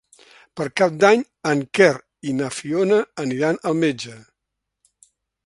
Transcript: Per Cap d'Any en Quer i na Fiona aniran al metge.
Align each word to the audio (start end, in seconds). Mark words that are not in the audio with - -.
Per 0.59 0.65
Cap 0.79 0.95
d'Any 1.03 1.21
en 1.51 1.61
Quer 1.79 1.89
i 2.31 2.33
na 2.39 2.49
Fiona 2.61 2.99
aniran 3.27 3.61
al 3.73 3.79
metge. 3.85 4.19